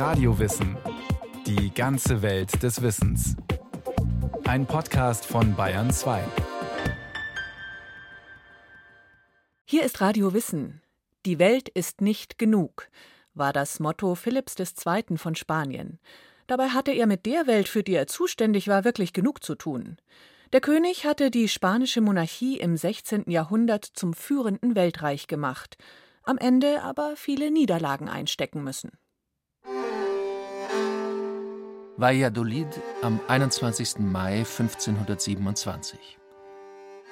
Radiowissen. 0.00 0.78
Die 1.46 1.74
ganze 1.74 2.22
Welt 2.22 2.62
des 2.62 2.80
Wissens. 2.80 3.36
Ein 4.44 4.64
Podcast 4.64 5.26
von 5.26 5.54
Bayern 5.54 5.90
2. 5.90 6.24
Hier 9.66 9.82
ist 9.82 10.00
Radio 10.00 10.32
Wissen. 10.32 10.80
Die 11.26 11.38
Welt 11.38 11.68
ist 11.68 12.00
nicht 12.00 12.38
genug, 12.38 12.88
war 13.34 13.52
das 13.52 13.78
Motto 13.78 14.14
Philipps 14.14 14.54
II. 14.58 15.18
von 15.18 15.34
Spanien. 15.34 15.98
Dabei 16.46 16.68
hatte 16.68 16.92
er 16.92 17.06
mit 17.06 17.26
der 17.26 17.46
Welt, 17.46 17.68
für 17.68 17.82
die 17.82 17.92
er 17.92 18.06
zuständig 18.06 18.68
war, 18.68 18.84
wirklich 18.84 19.12
genug 19.12 19.44
zu 19.44 19.54
tun. 19.54 19.98
Der 20.54 20.62
König 20.62 21.04
hatte 21.04 21.30
die 21.30 21.46
spanische 21.46 22.00
Monarchie 22.00 22.58
im 22.58 22.78
16. 22.78 23.24
Jahrhundert 23.26 23.84
zum 23.84 24.14
führenden 24.14 24.74
Weltreich 24.74 25.26
gemacht, 25.26 25.76
am 26.22 26.38
Ende 26.38 26.80
aber 26.84 27.16
viele 27.16 27.50
Niederlagen 27.50 28.08
einstecken 28.08 28.64
müssen. 28.64 28.92
Valladolid 32.00 32.80
am 33.02 33.20
21. 33.28 33.98
Mai 33.98 34.38
1527. 34.38 36.18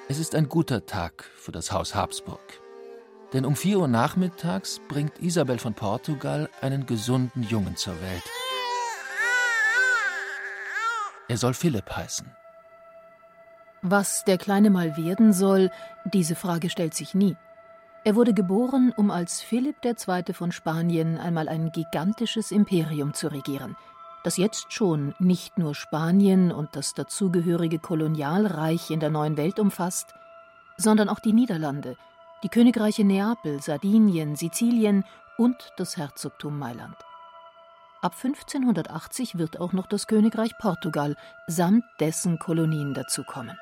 Es 0.07 0.17
ist 0.17 0.33
ein 0.33 0.49
guter 0.49 0.87
Tag 0.87 1.25
für 1.35 1.51
das 1.51 1.71
Haus 1.71 1.93
Habsburg. 1.93 2.39
Denn 3.31 3.45
um 3.45 3.55
4 3.55 3.81
Uhr 3.81 3.87
nachmittags 3.87 4.81
bringt 4.87 5.19
Isabel 5.19 5.59
von 5.59 5.75
Portugal 5.75 6.49
einen 6.61 6.87
gesunden 6.87 7.43
Jungen 7.43 7.75
zur 7.75 8.01
Welt. 8.01 8.23
Er 11.27 11.37
soll 11.37 11.53
Philipp 11.53 11.95
heißen. 11.95 12.25
Was 13.83 14.25
der 14.25 14.39
Kleine 14.39 14.71
mal 14.71 14.97
werden 14.97 15.33
soll, 15.33 15.69
diese 16.03 16.33
Frage 16.33 16.71
stellt 16.71 16.95
sich 16.95 17.13
nie. 17.13 17.37
Er 18.05 18.15
wurde 18.15 18.33
geboren, 18.33 18.91
um 18.97 19.11
als 19.11 19.39
Philipp 19.39 19.85
II. 19.85 20.33
von 20.33 20.51
Spanien 20.51 21.19
einmal 21.19 21.47
ein 21.47 21.71
gigantisches 21.71 22.49
Imperium 22.49 23.13
zu 23.13 23.27
regieren, 23.27 23.77
das 24.23 24.37
jetzt 24.37 24.73
schon 24.73 25.15
nicht 25.19 25.57
nur 25.57 25.75
Spanien 25.75 26.51
und 26.51 26.75
das 26.75 26.93
dazugehörige 26.93 27.79
Kolonialreich 27.79 28.91
in 28.91 28.99
der 28.99 29.09
neuen 29.09 29.37
Welt 29.37 29.59
umfasst, 29.59 30.13
sondern 30.77 31.09
auch 31.09 31.19
die 31.19 31.33
Niederlande, 31.33 31.95
die 32.43 32.49
Königreiche 32.49 33.03
Neapel, 33.03 33.61
Sardinien, 33.61 34.35
Sizilien 34.35 35.05
und 35.37 35.55
das 35.77 35.97
Herzogtum 35.97 36.57
Mailand. 36.57 36.95
Ab 38.01 38.15
1580 38.21 39.37
wird 39.37 39.59
auch 39.59 39.73
noch 39.73 39.87
das 39.87 40.07
Königreich 40.07 40.57
Portugal 40.57 41.15
samt 41.47 41.83
dessen 41.99 42.39
Kolonien 42.39 42.93
dazukommen. 42.93 43.57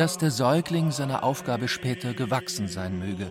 dass 0.00 0.16
der 0.16 0.30
Säugling 0.30 0.92
seiner 0.92 1.22
Aufgabe 1.22 1.68
später 1.68 2.14
gewachsen 2.14 2.68
sein 2.68 2.98
möge. 2.98 3.30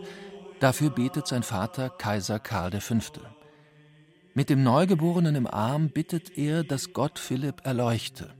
Dafür 0.59 0.89
betet 0.89 1.25
sein 1.25 1.43
Vater 1.43 1.89
Kaiser 1.89 2.39
Karl 2.39 2.81
V. 2.81 2.95
Mit 4.33 4.49
dem 4.49 4.61
Neugeborenen 4.61 5.35
im 5.35 5.47
Arm 5.47 5.89
bittet 5.89 6.37
er, 6.37 6.63
dass 6.63 6.91
Gott 6.93 7.17
Philipp 7.17 7.65
erleuchte, 7.65 8.33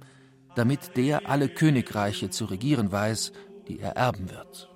damit 0.56 0.98
der 0.98 1.30
alle 1.30 1.48
Königreiche 1.48 2.30
zu 2.30 2.46
regieren 2.46 2.92
weiß, 2.92 3.32
die 3.68 3.80
er 3.80 3.96
erben 3.96 4.30
wird. 4.30 4.70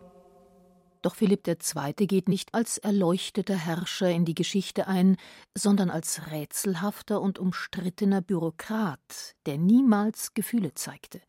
Doch 1.02 1.16
Philipp 1.16 1.46
II. 1.46 2.08
geht 2.08 2.30
nicht 2.30 2.54
als 2.54 2.78
erleuchteter 2.78 3.58
Herrscher 3.58 4.10
in 4.10 4.24
die 4.24 4.36
Geschichte 4.36 4.88
ein, 4.88 5.18
sondern 5.54 5.90
als 5.90 6.32
rätselhafter 6.32 7.20
und 7.20 7.40
umstrittener 7.40 8.22
Bürokrat, 8.22 9.36
der 9.46 9.58
niemals 9.58 10.34
Gefühle 10.34 10.76
zeigte. 10.76 11.20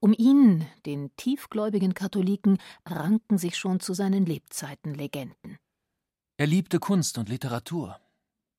Um 0.00 0.12
ihn, 0.12 0.66
den 0.86 1.14
tiefgläubigen 1.16 1.94
Katholiken, 1.94 2.58
ranken 2.86 3.38
sich 3.38 3.56
schon 3.56 3.80
zu 3.80 3.94
seinen 3.94 4.26
Lebzeiten 4.26 4.94
Legenden. 4.94 5.58
Er 6.36 6.46
liebte 6.46 6.78
Kunst 6.78 7.18
und 7.18 7.28
Literatur. 7.28 7.98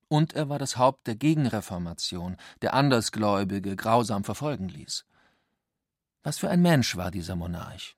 Und 0.08 0.34
er 0.34 0.48
war 0.48 0.58
das 0.58 0.76
Haupt 0.76 1.06
der 1.06 1.16
Gegenreformation, 1.16 2.36
der 2.60 2.74
Andersgläubige 2.74 3.76
grausam 3.76 4.24
verfolgen 4.24 4.68
ließ. 4.68 5.06
Was 6.22 6.38
für 6.38 6.50
ein 6.50 6.62
Mensch 6.62 6.96
war 6.96 7.10
dieser 7.10 7.34
Monarch? 7.34 7.96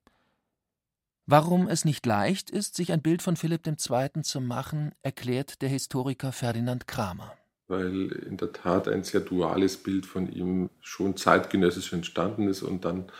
Warum 1.26 1.68
es 1.68 1.84
nicht 1.84 2.06
leicht 2.06 2.50
ist, 2.50 2.76
sich 2.76 2.92
ein 2.92 3.02
Bild 3.02 3.22
von 3.22 3.36
Philipp 3.36 3.66
II. 3.66 4.22
zu 4.22 4.40
machen, 4.40 4.92
erklärt 5.02 5.62
der 5.62 5.68
Historiker 5.68 6.32
Ferdinand 6.32 6.86
Kramer 6.86 7.36
weil 7.68 8.12
in 8.12 8.36
der 8.36 8.52
Tat 8.52 8.88
ein 8.88 9.04
sehr 9.04 9.20
duales 9.20 9.76
Bild 9.76 10.06
von 10.06 10.30
ihm 10.30 10.70
schon 10.80 11.16
zeitgenössisch 11.16 11.92
entstanden 11.92 12.48
ist 12.48 12.62
und 12.62 12.84
dann 12.84 13.10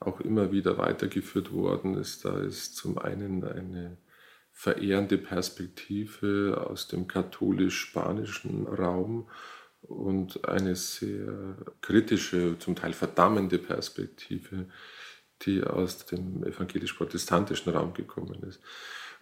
auch 0.00 0.20
immer 0.20 0.52
wieder 0.52 0.78
weitergeführt 0.78 1.52
worden 1.52 1.96
ist. 1.96 2.24
Da 2.24 2.40
ist 2.40 2.76
zum 2.76 2.98
einen 2.98 3.44
eine 3.44 3.96
verehrende 4.52 5.18
Perspektive 5.18 6.66
aus 6.68 6.88
dem 6.88 7.08
katholisch-spanischen 7.08 8.66
Raum 8.66 9.28
und 9.82 10.48
eine 10.48 10.76
sehr 10.76 11.56
kritische, 11.80 12.56
zum 12.58 12.76
Teil 12.76 12.92
verdammende 12.92 13.58
Perspektive, 13.58 14.66
die 15.42 15.62
aus 15.62 16.06
dem 16.06 16.44
evangelisch-protestantischen 16.44 17.72
Raum 17.72 17.94
gekommen 17.94 18.42
ist 18.42 18.60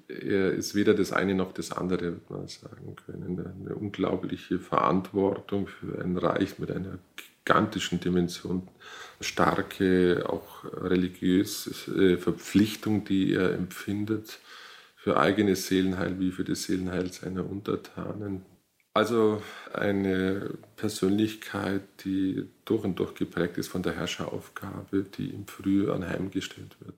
ist 0.08 0.74
weder 0.74 0.94
das 0.94 1.12
eine 1.12 1.34
noch 1.34 1.52
das 1.52 1.72
andere, 1.72 2.04
würde 2.04 2.20
man 2.28 2.48
sagen 2.48 2.96
können. 3.06 3.38
Eine 3.38 3.74
unglaubliche 3.74 4.58
Verantwortung 4.58 5.66
für 5.66 6.02
ein 6.02 6.16
Reich 6.16 6.58
mit 6.58 6.70
einer 6.70 6.98
gigantischen 7.44 8.00
Dimension, 8.00 8.68
starke, 9.20 10.24
auch 10.28 10.64
religiöse 10.64 12.18
Verpflichtung, 12.18 13.04
die 13.04 13.32
er 13.34 13.52
empfindet 13.52 14.40
für 14.96 15.16
eigenes 15.16 15.68
Seelenheil 15.68 16.18
wie 16.18 16.32
für 16.32 16.42
das 16.42 16.64
Seelenheil 16.64 17.12
seiner 17.12 17.48
Untertanen. 17.48 18.44
Also 18.92 19.42
eine 19.72 20.54
Persönlichkeit, 20.74 21.82
die 22.04 22.48
durch 22.64 22.82
und 22.82 22.98
durch 22.98 23.14
geprägt 23.14 23.58
ist 23.58 23.68
von 23.68 23.82
der 23.82 23.94
Herrscheraufgabe, 23.94 25.04
die 25.04 25.30
ihm 25.30 25.46
früh 25.46 25.90
anheimgestellt 25.90 26.76
wird. 26.80 26.94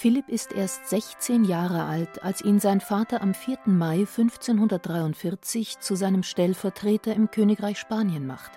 Philipp 0.00 0.30
ist 0.30 0.52
erst 0.52 0.88
16 0.88 1.44
Jahre 1.44 1.84
alt, 1.84 2.24
als 2.24 2.40
ihn 2.40 2.58
sein 2.58 2.80
Vater 2.80 3.20
am 3.20 3.34
4. 3.34 3.58
Mai 3.66 3.98
1543 3.98 5.78
zu 5.78 5.94
seinem 5.94 6.22
Stellvertreter 6.22 7.14
im 7.14 7.30
Königreich 7.30 7.78
Spanien 7.78 8.26
macht. 8.26 8.50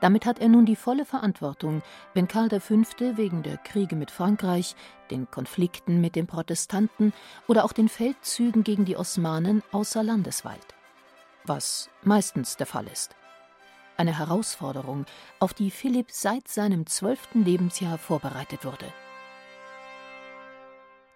Damit 0.00 0.24
hat 0.24 0.38
er 0.38 0.48
nun 0.48 0.64
die 0.64 0.74
volle 0.74 1.04
Verantwortung, 1.04 1.82
wenn 2.14 2.28
Karl 2.28 2.48
V. 2.60 2.76
wegen 2.96 3.42
der 3.42 3.58
Kriege 3.58 3.94
mit 3.94 4.10
Frankreich, 4.10 4.74
den 5.10 5.30
Konflikten 5.30 6.00
mit 6.00 6.16
den 6.16 6.26
Protestanten 6.26 7.12
oder 7.46 7.66
auch 7.66 7.74
den 7.74 7.90
Feldzügen 7.90 8.64
gegen 8.64 8.86
die 8.86 8.96
Osmanen 8.96 9.62
außer 9.70 10.02
Landes 10.02 10.46
weilt. 10.46 10.74
Was 11.44 11.90
meistens 12.04 12.56
der 12.56 12.66
Fall 12.66 12.86
ist. 12.90 13.14
Eine 13.98 14.18
Herausforderung, 14.18 15.04
auf 15.40 15.52
die 15.52 15.70
Philipp 15.70 16.10
seit 16.10 16.48
seinem 16.48 16.86
zwölften 16.86 17.44
Lebensjahr 17.44 17.98
vorbereitet 17.98 18.64
wurde. 18.64 18.86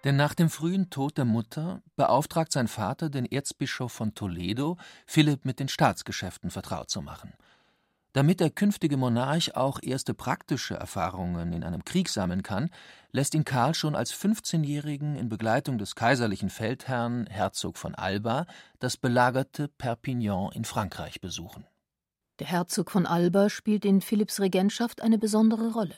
Denn 0.03 0.15
nach 0.15 0.33
dem 0.33 0.49
frühen 0.49 0.89
Tod 0.89 1.17
der 1.17 1.25
Mutter 1.25 1.81
beauftragt 1.95 2.53
sein 2.53 2.67
Vater 2.67 3.09
den 3.09 3.25
Erzbischof 3.25 3.91
von 3.91 4.15
Toledo, 4.15 4.77
Philipp 5.05 5.43
mit 5.43 5.59
den 5.59 5.67
Staatsgeschäften 5.67 6.51
vertraut 6.51 6.89
zu 6.89 7.01
machen. 7.01 7.33
Damit 8.13 8.39
der 8.39 8.49
künftige 8.49 8.97
Monarch 8.97 9.55
auch 9.55 9.79
erste 9.83 10.15
praktische 10.15 10.73
Erfahrungen 10.73 11.53
in 11.53 11.63
einem 11.63 11.85
Krieg 11.85 12.09
sammeln 12.09 12.41
kann, 12.41 12.71
lässt 13.11 13.35
ihn 13.35 13.45
Karl 13.45 13.75
schon 13.75 13.93
als 13.93 14.13
15-Jährigen 14.13 15.15
in 15.15 15.29
Begleitung 15.29 15.77
des 15.77 15.95
kaiserlichen 15.95 16.49
Feldherrn 16.49 17.27
Herzog 17.27 17.77
von 17.77 17.93
Alba 17.93 18.47
das 18.79 18.97
belagerte 18.97 19.67
Perpignan 19.67 20.51
in 20.53 20.65
Frankreich 20.65 21.21
besuchen. 21.21 21.67
Der 22.39 22.47
Herzog 22.47 22.89
von 22.89 23.05
Alba 23.05 23.49
spielt 23.49 23.85
in 23.85 24.01
Philipps 24.01 24.39
Regentschaft 24.39 25.01
eine 25.01 25.19
besondere 25.19 25.73
Rolle. 25.73 25.95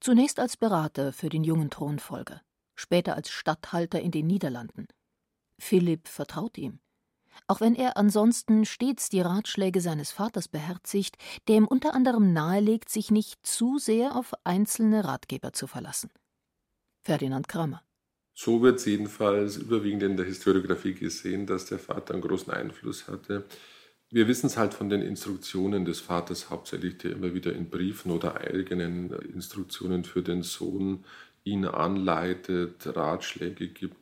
Zunächst 0.00 0.40
als 0.40 0.56
Berater 0.56 1.12
für 1.12 1.28
den 1.28 1.44
jungen 1.44 1.68
Thronfolger 1.68 2.40
später 2.78 3.16
als 3.16 3.30
Statthalter 3.30 4.00
in 4.00 4.10
den 4.10 4.26
Niederlanden. 4.26 4.86
Philipp 5.58 6.08
vertraut 6.08 6.56
ihm. 6.58 6.78
Auch 7.46 7.60
wenn 7.60 7.74
er 7.74 7.96
ansonsten 7.96 8.64
stets 8.64 9.08
die 9.08 9.20
Ratschläge 9.20 9.80
seines 9.80 10.10
Vaters 10.10 10.48
beherzigt, 10.48 11.16
der 11.46 11.56
ihm 11.56 11.66
unter 11.66 11.94
anderem 11.94 12.32
nahelegt, 12.32 12.88
sich 12.88 13.10
nicht 13.10 13.38
zu 13.46 13.78
sehr 13.78 14.16
auf 14.16 14.32
einzelne 14.44 15.04
Ratgeber 15.04 15.52
zu 15.52 15.66
verlassen. 15.66 16.10
Ferdinand 17.02 17.48
Kramer. 17.48 17.82
So 18.34 18.62
wird 18.62 18.78
es 18.78 18.86
jedenfalls 18.86 19.56
überwiegend 19.56 20.02
in 20.04 20.16
der 20.16 20.26
Historiografie 20.26 20.94
gesehen, 20.94 21.46
dass 21.46 21.66
der 21.66 21.78
Vater 21.78 22.14
einen 22.14 22.22
großen 22.22 22.52
Einfluss 22.52 23.08
hatte. 23.08 23.46
Wir 24.10 24.28
wissen 24.28 24.46
es 24.46 24.56
halt 24.56 24.74
von 24.74 24.88
den 24.88 25.02
Instruktionen 25.02 25.84
des 25.84 26.00
Vaters 26.00 26.48
hauptsächlich, 26.48 26.98
der 26.98 27.12
immer 27.12 27.34
wieder 27.34 27.52
in 27.52 27.68
Briefen 27.68 28.10
oder 28.10 28.36
eigenen 28.36 29.10
Instruktionen 29.10 30.04
für 30.04 30.22
den 30.22 30.42
Sohn 30.42 31.04
ihn 31.44 31.64
anleitet, 31.64 32.86
Ratschläge 32.96 33.68
gibt. 33.68 33.96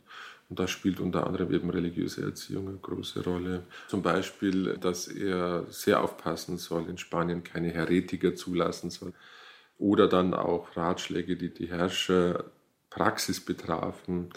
Und 0.48 0.60
da 0.60 0.68
spielt 0.68 1.00
unter 1.00 1.26
anderem 1.26 1.52
eben 1.52 1.70
religiöse 1.70 2.22
Erziehung 2.22 2.68
eine 2.68 2.78
große 2.78 3.24
Rolle. 3.24 3.64
Zum 3.88 4.02
Beispiel, 4.02 4.76
dass 4.78 5.08
er 5.08 5.66
sehr 5.70 6.02
aufpassen 6.02 6.56
soll, 6.58 6.88
in 6.88 6.98
Spanien 6.98 7.42
keine 7.42 7.70
Heretiker 7.70 8.34
zulassen 8.34 8.90
soll. 8.90 9.12
oder 9.78 10.08
dann 10.08 10.34
auch 10.34 10.76
Ratschläge, 10.76 11.36
die 11.36 11.52
die 11.52 11.68
Herrscherpraxis 11.68 13.40
betrafen, 13.44 14.30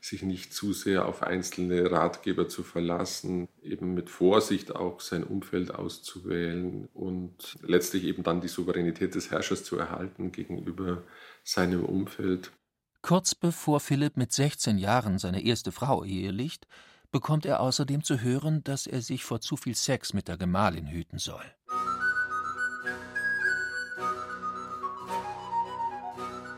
sich 0.00 0.22
nicht 0.22 0.52
zu 0.52 0.72
sehr 0.74 1.06
auf 1.06 1.22
einzelne 1.22 1.90
Ratgeber 1.90 2.46
zu 2.48 2.62
verlassen, 2.62 3.48
eben 3.62 3.94
mit 3.94 4.10
Vorsicht 4.10 4.76
auch 4.76 5.00
sein 5.00 5.24
Umfeld 5.24 5.74
auszuwählen 5.74 6.88
und 6.92 7.56
letztlich 7.62 8.04
eben 8.04 8.22
dann 8.22 8.42
die 8.42 8.48
Souveränität 8.48 9.14
des 9.14 9.30
Herrschers 9.30 9.64
zu 9.64 9.78
erhalten 9.78 10.30
gegenüber 10.30 11.02
seinem 11.44 11.84
Umfeld. 11.84 12.50
Kurz 13.02 13.34
bevor 13.34 13.80
Philipp 13.80 14.16
mit 14.16 14.32
16 14.32 14.78
Jahren 14.78 15.18
seine 15.18 15.44
erste 15.44 15.72
Frau 15.72 16.04
ehelicht, 16.04 16.66
bekommt 17.12 17.46
er 17.46 17.60
außerdem 17.60 18.02
zu 18.02 18.20
hören, 18.20 18.64
dass 18.64 18.86
er 18.86 19.02
sich 19.02 19.24
vor 19.24 19.40
zu 19.40 19.56
viel 19.56 19.76
Sex 19.76 20.14
mit 20.14 20.26
der 20.26 20.36
Gemahlin 20.36 20.88
hüten 20.88 21.18
soll. 21.18 21.44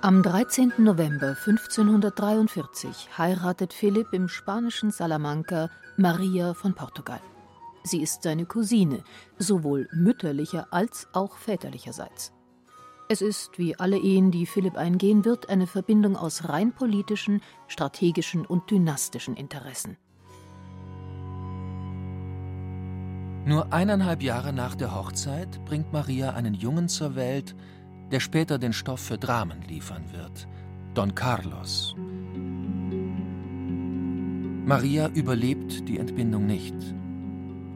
Am 0.03 0.23
13. 0.23 0.75
November 0.79 1.31
1543 1.31 3.19
heiratet 3.19 3.73
Philipp 3.73 4.12
im 4.12 4.29
spanischen 4.29 4.93
Salamanca 4.93 5.69
Maria 5.97 6.55
von 6.55 6.75
Portugal. 6.75 7.21
Sie 7.82 8.03
ist 8.03 8.23
seine 8.23 8.47
Cousine, 8.47 9.03
sowohl 9.39 9.89
mütterlicher 9.93 10.69
als 10.71 11.09
auch 11.12 11.37
väterlicherseits. 11.37 12.36
Es 13.08 13.23
ist, 13.23 13.58
wie 13.58 13.79
alle 13.79 13.99
Ehen, 13.99 14.32
die 14.32 14.47
Philipp 14.47 14.76
eingehen 14.76 15.25
wird, 15.25 15.49
eine 15.49 15.69
Verbindung 15.69 16.17
aus 16.17 16.49
rein 16.49 16.73
politischen, 16.73 17.41
strategischen 17.69 18.44
und 18.44 18.69
dynastischen 18.70 19.37
Interessen. 19.37 19.97
Nur 23.44 23.73
eineinhalb 23.73 24.25
Jahre 24.25 24.53
nach 24.53 24.75
der 24.75 24.93
Hochzeit 24.93 25.64
bringt 25.64 25.93
Maria 25.93 26.31
einen 26.31 26.55
Jungen 26.55 26.88
zur 26.88 27.14
Welt, 27.14 27.55
der 28.11 28.19
später 28.19 28.58
den 28.58 28.73
Stoff 28.73 29.00
für 29.00 29.19
Dramen 29.19 29.62
liefern 29.62 30.11
wird, 30.11 30.49
Don 30.94 31.14
Carlos. 31.14 31.94
Maria 34.64 35.06
überlebt 35.11 35.88
die 35.88 35.99
Entbindung 35.99 36.47
nicht. 36.47 36.75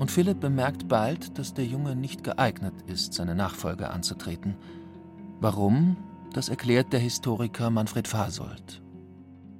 Und 0.00 0.10
Philipp 0.10 0.40
bemerkt 0.40 0.88
bald, 0.88 1.38
dass 1.38 1.54
der 1.54 1.66
Junge 1.66 1.94
nicht 1.94 2.24
geeignet 2.24 2.74
ist, 2.88 3.12
seine 3.12 3.36
Nachfolge 3.36 3.90
anzutreten. 3.90 4.56
Warum? 5.40 5.96
Das 6.34 6.50
erklärt 6.50 6.92
der 6.92 7.00
Historiker 7.00 7.70
Manfred 7.70 8.06
Fasold. 8.06 8.82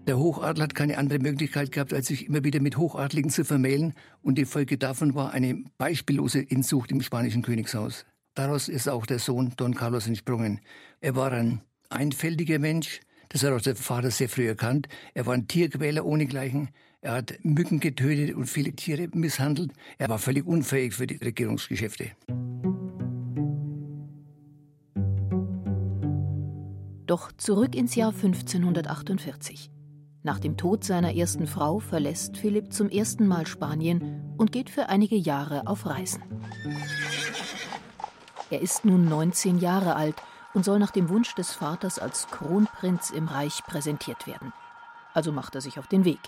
Der 0.07 0.19
Hochadel 0.19 0.63
hat 0.63 0.75
keine 0.75 0.99
andere 0.99 1.19
Möglichkeit 1.19 1.73
gehabt, 1.73 1.95
als 1.95 2.09
sich 2.09 2.27
immer 2.27 2.45
wieder 2.45 2.61
mit 2.61 2.77
Hochadligen 2.77 3.31
zu 3.31 3.47
vermählen, 3.47 3.95
und 4.21 4.37
die 4.37 4.45
Folge 4.45 4.77
davon 4.77 5.15
war 5.15 5.33
eine 5.33 5.65
beispiellose 5.79 6.41
Inzucht 6.41 6.91
im 6.91 7.01
spanischen 7.01 7.41
Königshaus. 7.41 8.05
Daraus 8.35 8.69
ist 8.69 8.89
auch 8.91 9.07
der 9.07 9.19
Sohn 9.19 9.55
Don 9.57 9.75
Carlos 9.75 10.07
entsprungen. 10.07 10.61
Er 11.01 11.17
war 11.17 11.33
ein 11.33 11.63
einfältiger 11.89 12.59
Mensch, 12.59 13.01
das 13.31 13.43
hat 13.43 13.53
auch 13.53 13.63
der 13.63 13.75
Vater 13.75 14.11
sehr 14.11 14.29
früh 14.29 14.49
erkannt. 14.49 14.87
Er 15.15 15.25
war 15.25 15.33
ein 15.33 15.49
Tierquäler 15.49 16.05
ohnegleichen. 16.05 16.69
Er 17.01 17.13
hat 17.13 17.39
Mücken 17.43 17.81
getötet 17.81 18.37
und 18.37 18.47
viele 18.47 18.73
Tiere 18.73 19.09
misshandelt. 19.15 19.73
Er 19.97 20.11
war 20.11 20.19
völlig 20.19 20.47
unfähig 20.47 20.93
für 20.93 21.07
die 21.07 21.17
Regierungsgeschäfte. 21.17 22.11
Doch 27.11 27.33
zurück 27.33 27.75
ins 27.75 27.97
Jahr 27.97 28.13
1548. 28.13 29.69
Nach 30.23 30.39
dem 30.39 30.57
Tod 30.57 30.85
seiner 30.85 31.13
ersten 31.13 31.49
Frau 31.49 31.81
verlässt 31.81 32.37
Philipp 32.37 32.73
zum 32.73 32.89
ersten 32.89 33.27
Mal 33.27 33.49
Spanien 33.49 34.33
und 34.39 34.53
geht 34.53 34.71
für 34.71 34.89
einige 34.89 35.17
Jahre 35.17 35.67
auf 35.67 35.87
Reisen. 35.87 36.23
Er 38.49 38.61
ist 38.61 38.85
nun 38.85 39.09
19 39.09 39.59
Jahre 39.59 39.97
alt 39.97 40.15
und 40.55 40.65
soll 40.65 40.79
nach 40.79 40.93
dem 40.93 41.09
Wunsch 41.09 41.35
des 41.35 41.53
Vaters 41.53 41.99
als 41.99 42.29
Kronprinz 42.29 43.11
im 43.11 43.27
Reich 43.27 43.65
präsentiert 43.65 44.29
werden. 44.29 44.53
Also 45.13 45.33
macht 45.33 45.57
er 45.57 45.63
sich 45.63 45.81
auf 45.81 45.89
den 45.89 46.05
Weg. 46.05 46.21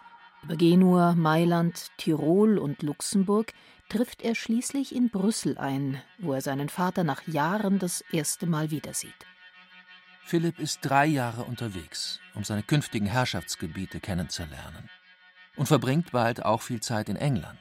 Über 0.43 0.57
Genua, 0.57 1.15
Mailand, 1.15 1.93
Tirol 1.97 2.59
und 2.59 2.83
Luxemburg 2.83 3.53
trifft 3.89 4.21
er 4.23 4.35
schließlich 4.35 4.97
in 4.97 5.11
Brüssel 5.11 5.59
ein, 5.59 6.03
wo 6.19 6.33
er 6.33 6.41
seinen 6.41 6.69
Vater 6.69 7.05
nach 7.05 7.25
Jahren 7.29 7.79
das 7.79 8.01
erste 8.11 8.49
Mal 8.49 8.73
wiedersieht. 8.73 9.15
Philipp 10.25 10.59
ist 10.59 10.81
drei 10.83 11.07
Jahre 11.07 11.45
unterwegs, 11.45 12.21
um 12.35 12.45
seine 12.45 12.63
künftigen 12.63 13.07
Herrschaftsgebiete 13.07 14.01
kennenzulernen 14.01 14.89
und 15.57 15.67
verbringt 15.67 16.13
bald 16.13 16.45
auch 16.45 16.63
viel 16.63 16.81
Zeit 16.81 17.09
in 17.09 17.17
England. 17.17 17.59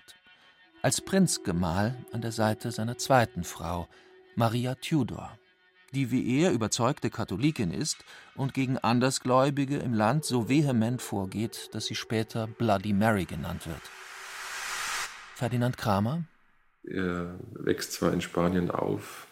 Als 0.81 1.01
Prinzgemahl 1.01 1.95
an 2.11 2.21
der 2.21 2.31
Seite 2.31 2.71
seiner 2.71 2.97
zweiten 2.97 3.43
Frau, 3.43 3.87
Maria 4.35 4.75
Tudor, 4.75 5.37
die 5.93 6.09
wie 6.09 6.39
er 6.39 6.51
überzeugte 6.51 7.09
Katholikin 7.09 7.71
ist 7.71 7.97
und 8.35 8.53
gegen 8.53 8.77
Andersgläubige 8.77 9.77
im 9.77 9.93
Land 9.93 10.25
so 10.25 10.47
vehement 10.47 11.01
vorgeht, 11.01 11.69
dass 11.73 11.85
sie 11.85 11.95
später 11.95 12.47
Bloody 12.47 12.93
Mary 12.93 13.25
genannt 13.25 13.67
wird. 13.67 13.81
Ferdinand 15.35 15.77
Kramer? 15.77 16.23
Er 16.83 17.37
wächst 17.53 17.93
zwar 17.93 18.13
in 18.13 18.21
Spanien 18.21 18.71
auf, 18.71 19.27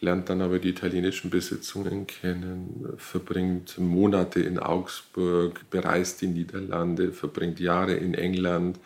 lernt 0.00 0.28
dann 0.28 0.42
aber 0.42 0.58
die 0.58 0.70
italienischen 0.70 1.30
Besitzungen 1.30 2.06
kennen, 2.06 2.92
verbringt 2.96 3.78
Monate 3.78 4.40
in 4.40 4.58
Augsburg, 4.58 5.68
bereist 5.70 6.20
die 6.20 6.28
Niederlande, 6.28 7.12
verbringt 7.12 7.60
Jahre 7.60 7.94
in 7.94 8.14
England 8.14 8.78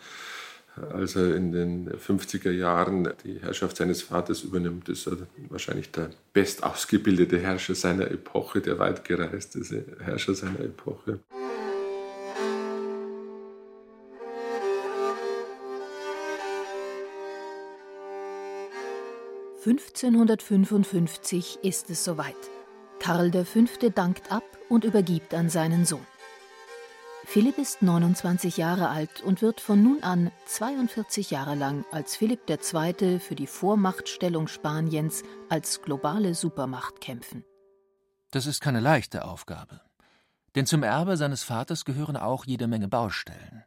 als 0.91 1.15
er 1.15 1.35
in 1.35 1.51
den 1.51 1.91
50er 1.91 2.51
Jahren 2.51 3.09
die 3.23 3.39
Herrschaft 3.39 3.77
seines 3.77 4.01
Vaters 4.01 4.41
übernimmt, 4.41 4.89
ist 4.89 5.07
er 5.07 5.17
wahrscheinlich 5.49 5.91
der 5.91 6.09
bestausgebildete 6.33 7.39
Herrscher 7.39 7.75
seiner 7.75 8.09
Epoche, 8.09 8.61
der 8.61 8.79
weitgereisteste 8.79 9.85
Herrscher 9.99 10.33
seiner 10.33 10.61
Epoche. 10.61 11.19
(1555) 19.65 21.59
ist 21.63 21.89
es 21.89 22.03
soweit. 22.03 22.35
Karl 22.99 23.31
V. 23.45 23.89
dankt 23.95 24.29
ab 24.29 24.43
und 24.67 24.83
übergibt 24.83 25.33
an 25.33 25.49
seinen 25.49 25.85
Sohn. 25.85 26.05
Philipp 27.23 27.57
ist 27.57 27.81
29 27.81 28.57
Jahre 28.57 28.89
alt 28.89 29.21
und 29.21 29.41
wird 29.41 29.61
von 29.61 29.81
nun 29.81 30.03
an 30.03 30.31
42 30.47 31.31
Jahre 31.31 31.55
lang 31.55 31.85
als 31.91 32.17
Philipp 32.17 32.41
II. 32.49 33.19
für 33.19 33.35
die 33.35 33.47
Vormachtstellung 33.47 34.49
Spaniens 34.49 35.23
als 35.47 35.81
globale 35.81 36.35
Supermacht 36.35 36.99
kämpfen. 36.99 37.45
Das 38.31 38.45
ist 38.45 38.59
keine 38.59 38.81
leichte 38.81 39.23
Aufgabe. 39.23 39.79
Denn 40.55 40.65
zum 40.65 40.83
Erbe 40.83 41.15
seines 41.15 41.43
Vaters 41.43 41.85
gehören 41.85 42.17
auch 42.17 42.43
jede 42.45 42.67
Menge 42.67 42.89
Baustellen. 42.89 43.63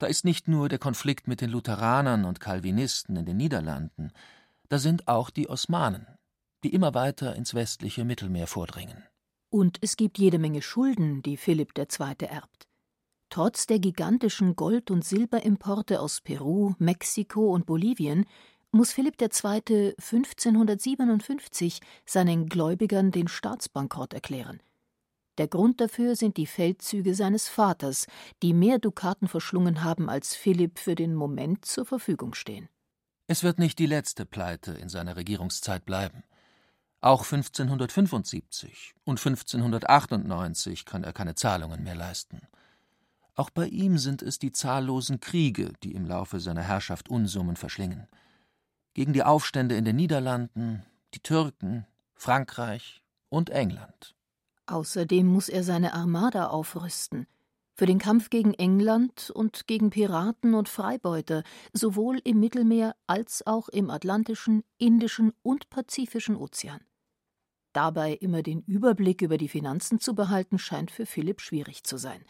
Da 0.00 0.06
ist 0.06 0.24
nicht 0.24 0.48
nur 0.48 0.68
der 0.68 0.80
Konflikt 0.80 1.28
mit 1.28 1.40
den 1.40 1.50
Lutheranern 1.50 2.24
und 2.24 2.40
Calvinisten 2.40 3.14
in 3.14 3.24
den 3.24 3.36
Niederlanden, 3.36 4.10
da 4.68 4.78
sind 4.78 5.08
auch 5.08 5.30
die 5.30 5.48
Osmanen, 5.48 6.06
die 6.62 6.72
immer 6.72 6.94
weiter 6.94 7.36
ins 7.36 7.54
westliche 7.54 8.04
Mittelmeer 8.04 8.46
vordringen. 8.46 9.04
Und 9.50 9.78
es 9.82 9.96
gibt 9.96 10.18
jede 10.18 10.38
Menge 10.38 10.62
Schulden, 10.62 11.22
die 11.22 11.36
Philipp 11.36 11.78
II. 11.78 12.26
erbt. 12.26 12.66
Trotz 13.30 13.66
der 13.66 13.78
gigantischen 13.78 14.56
Gold- 14.56 14.90
und 14.90 15.04
Silberimporte 15.04 16.00
aus 16.00 16.20
Peru, 16.20 16.74
Mexiko 16.78 17.52
und 17.52 17.66
Bolivien 17.66 18.26
muss 18.70 18.92
Philipp 18.92 19.20
II. 19.20 19.94
1557 19.98 21.80
seinen 22.06 22.46
Gläubigern 22.46 23.10
den 23.10 23.28
Staatsbankrott 23.28 24.12
erklären. 24.14 24.60
Der 25.38 25.48
Grund 25.48 25.80
dafür 25.80 26.14
sind 26.16 26.36
die 26.36 26.46
Feldzüge 26.46 27.14
seines 27.14 27.48
Vaters, 27.48 28.06
die 28.42 28.52
mehr 28.52 28.78
Dukaten 28.78 29.26
verschlungen 29.26 29.82
haben, 29.82 30.08
als 30.08 30.36
Philipp 30.36 30.78
für 30.78 30.94
den 30.94 31.14
Moment 31.14 31.64
zur 31.64 31.84
Verfügung 31.84 32.34
stehen. 32.34 32.68
Es 33.26 33.42
wird 33.42 33.58
nicht 33.58 33.78
die 33.78 33.86
letzte 33.86 34.26
Pleite 34.26 34.72
in 34.72 34.90
seiner 34.90 35.16
Regierungszeit 35.16 35.86
bleiben. 35.86 36.24
Auch 37.00 37.22
1575 37.22 38.94
und 39.04 39.18
1598 39.18 40.84
kann 40.84 41.04
er 41.04 41.12
keine 41.12 41.34
Zahlungen 41.34 41.82
mehr 41.82 41.94
leisten. 41.94 42.42
Auch 43.34 43.50
bei 43.50 43.66
ihm 43.66 43.98
sind 43.98 44.22
es 44.22 44.38
die 44.38 44.52
zahllosen 44.52 45.20
Kriege, 45.20 45.72
die 45.82 45.94
im 45.94 46.04
Laufe 46.04 46.38
seiner 46.38 46.62
Herrschaft 46.62 47.08
Unsummen 47.08 47.56
verschlingen. 47.56 48.06
Gegen 48.92 49.12
die 49.12 49.24
Aufstände 49.24 49.76
in 49.76 49.84
den 49.84 49.96
Niederlanden, 49.96 50.84
die 51.14 51.20
Türken, 51.20 51.86
Frankreich 52.14 53.02
und 53.28 53.50
England. 53.50 54.14
Außerdem 54.66 55.26
muss 55.26 55.48
er 55.48 55.64
seine 55.64 55.94
Armada 55.94 56.46
aufrüsten. 56.46 57.26
Für 57.76 57.86
den 57.86 57.98
Kampf 57.98 58.30
gegen 58.30 58.54
England 58.54 59.30
und 59.30 59.66
gegen 59.66 59.90
Piraten 59.90 60.54
und 60.54 60.68
Freibeuter, 60.68 61.42
sowohl 61.72 62.20
im 62.22 62.38
Mittelmeer 62.38 62.94
als 63.08 63.44
auch 63.46 63.68
im 63.68 63.90
Atlantischen, 63.90 64.62
Indischen 64.78 65.32
und 65.42 65.70
Pazifischen 65.70 66.36
Ozean. 66.36 66.80
Dabei 67.72 68.12
immer 68.12 68.44
den 68.44 68.62
Überblick 68.62 69.22
über 69.22 69.38
die 69.38 69.48
Finanzen 69.48 69.98
zu 69.98 70.14
behalten, 70.14 70.60
scheint 70.60 70.92
für 70.92 71.04
Philipp 71.04 71.40
schwierig 71.40 71.82
zu 71.82 71.96
sein. 71.96 72.24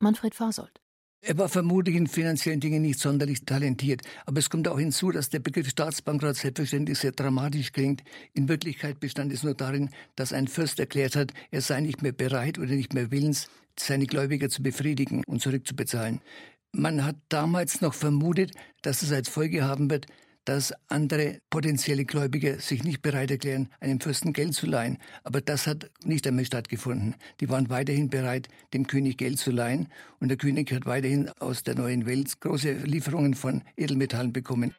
Manfred 0.00 0.34
Fasold 0.34 0.80
Er 1.20 1.38
war 1.38 1.48
vermutlich 1.48 1.94
in 1.94 2.08
finanziellen 2.08 2.58
Dingen 2.58 2.82
nicht 2.82 2.98
sonderlich 2.98 3.44
talentiert. 3.44 4.02
Aber 4.26 4.40
es 4.40 4.50
kommt 4.50 4.66
auch 4.66 4.80
hinzu, 4.80 5.12
dass 5.12 5.30
der 5.30 5.38
Begriff 5.38 5.68
Staatsbankrott 5.68 6.34
selbstverständlich 6.34 6.98
sehr 6.98 7.12
dramatisch 7.12 7.70
klingt. 7.70 8.02
In 8.34 8.48
Wirklichkeit 8.48 8.98
bestand 8.98 9.32
es 9.32 9.44
nur 9.44 9.54
darin, 9.54 9.90
dass 10.16 10.32
ein 10.32 10.48
Fürst 10.48 10.80
erklärt 10.80 11.14
hat, 11.14 11.32
er 11.52 11.60
sei 11.60 11.80
nicht 11.80 12.02
mehr 12.02 12.10
bereit 12.10 12.58
oder 12.58 12.72
nicht 12.72 12.92
mehr 12.92 13.12
willens, 13.12 13.48
seine 13.78 14.06
Gläubiger 14.06 14.48
zu 14.48 14.62
befriedigen 14.62 15.22
und 15.26 15.40
zurückzubezahlen. 15.40 16.20
Man 16.72 17.04
hat 17.04 17.16
damals 17.28 17.80
noch 17.80 17.94
vermutet, 17.94 18.52
dass 18.82 19.02
es 19.02 19.12
als 19.12 19.28
Folge 19.28 19.64
haben 19.64 19.90
wird, 19.90 20.06
dass 20.46 20.72
andere 20.88 21.40
potenzielle 21.50 22.04
Gläubige 22.04 22.60
sich 22.60 22.84
nicht 22.84 23.02
bereit 23.02 23.30
erklären, 23.32 23.68
einem 23.80 24.00
Fürsten 24.00 24.32
Geld 24.32 24.54
zu 24.54 24.66
leihen. 24.66 24.98
Aber 25.24 25.40
das 25.40 25.66
hat 25.66 25.90
nicht 26.04 26.26
einmal 26.26 26.44
stattgefunden. 26.44 27.16
Die 27.40 27.48
waren 27.48 27.68
weiterhin 27.68 28.08
bereit, 28.08 28.48
dem 28.72 28.86
König 28.86 29.18
Geld 29.18 29.38
zu 29.38 29.50
leihen. 29.50 29.88
Und 30.20 30.28
der 30.28 30.38
König 30.38 30.72
hat 30.72 30.86
weiterhin 30.86 31.28
aus 31.40 31.64
der 31.64 31.74
neuen 31.74 32.06
Welt 32.06 32.40
große 32.40 32.72
Lieferungen 32.72 33.34
von 33.34 33.62
Edelmetallen 33.76 34.32
bekommen. 34.32 34.74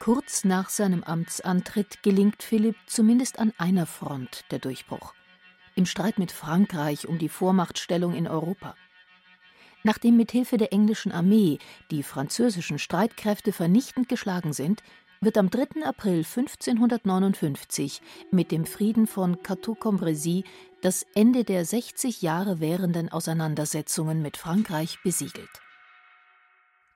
Kurz 0.00 0.44
nach 0.44 0.68
seinem 0.68 1.02
Amtsantritt 1.02 2.02
gelingt 2.02 2.42
Philipp 2.42 2.76
zumindest 2.86 3.38
an 3.38 3.52
einer 3.56 3.86
Front 3.86 4.44
der 4.50 4.58
Durchbruch. 4.58 5.14
Im 5.80 5.86
Streit 5.86 6.18
mit 6.18 6.30
Frankreich 6.30 7.08
um 7.08 7.16
die 7.16 7.30
Vormachtstellung 7.30 8.12
in 8.12 8.28
Europa. 8.28 8.76
Nachdem 9.82 10.18
mithilfe 10.18 10.58
der 10.58 10.74
englischen 10.74 11.10
Armee 11.10 11.58
die 11.90 12.02
französischen 12.02 12.78
Streitkräfte 12.78 13.50
vernichtend 13.50 14.06
geschlagen 14.06 14.52
sind, 14.52 14.82
wird 15.22 15.38
am 15.38 15.48
3. 15.48 15.86
April 15.86 16.18
1559 16.18 18.02
mit 18.30 18.52
dem 18.52 18.66
Frieden 18.66 19.06
von 19.06 19.42
Cateau-Cambrésis 19.42 20.44
das 20.82 21.06
Ende 21.14 21.44
der 21.44 21.64
60 21.64 22.20
Jahre 22.20 22.60
währenden 22.60 23.08
Auseinandersetzungen 23.08 24.20
mit 24.20 24.36
Frankreich 24.36 24.98
besiegelt. 25.02 25.62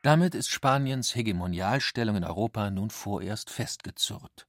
Damit 0.03 0.35
ist 0.35 0.51
Spaniens 0.51 1.15
Hegemonialstellung 1.15 2.17
in 2.17 2.25
Europa 2.25 2.71
nun 2.71 2.91
vorerst 2.91 3.49
festgezurrt. 3.49 4.47